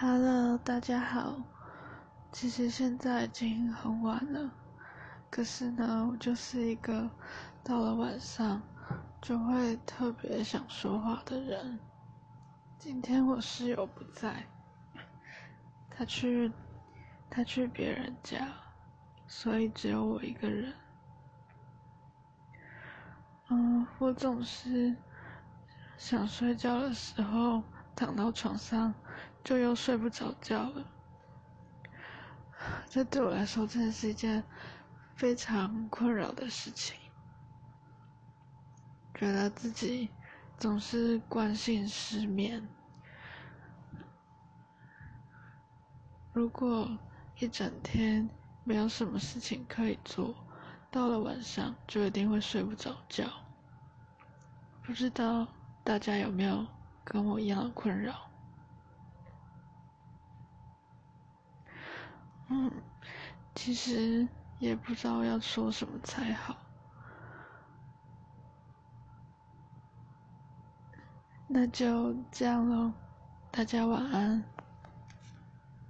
[0.00, 1.34] Hello，大家好。
[2.30, 4.48] 其实现在已经很晚了，
[5.28, 7.10] 可是呢，我就是一个
[7.64, 8.62] 到了晚上
[9.20, 11.80] 就会特别想说话的人。
[12.78, 14.46] 今天我室友不在，
[15.90, 16.52] 他去
[17.28, 18.46] 他去别人家，
[19.26, 20.72] 所以只有我一个人。
[23.48, 24.94] 嗯，我总是
[25.96, 27.64] 想睡觉的时候
[27.96, 28.94] 躺到床上。
[29.48, 30.84] 就又睡不着觉了，
[32.90, 34.44] 这对我来说真的是一件
[35.16, 36.94] 非常困扰的事情。
[39.14, 40.10] 觉得自己
[40.58, 42.68] 总是惯性失眠，
[46.34, 46.98] 如果
[47.38, 48.28] 一整天
[48.64, 50.34] 没有什么事情可以做，
[50.90, 53.24] 到了晚上就一定会睡不着觉。
[54.82, 55.48] 不知道
[55.82, 56.66] 大家有没有
[57.02, 58.28] 跟我一样的困扰？
[62.48, 62.70] 嗯，
[63.54, 64.26] 其实
[64.58, 66.56] 也不知道要说什么才好。
[71.46, 72.92] 那就这样喽，
[73.50, 74.44] 大家晚安。